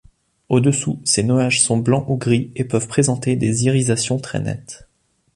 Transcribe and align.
Au-dessous, 0.49 0.99
ces 1.05 1.21
nuages 1.21 1.61
sont 1.61 1.77
blancs 1.77 2.09
ou 2.09 2.15
gris 2.17 2.49
et 2.55 2.63
peuvent 2.63 2.87
présenter 2.87 3.35
des 3.35 3.65
irisations 3.65 4.17
très 4.17 4.39
nettes. 4.39 4.87